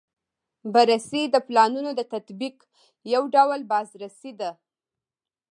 بررسي 0.73 1.21
د 1.29 1.35
پلانونو 1.47 1.89
د 1.95 2.01
تطبیق 2.13 2.57
یو 3.13 3.23
ډول 3.35 3.61
بازرسي 3.71 4.31
ده. 4.39 4.51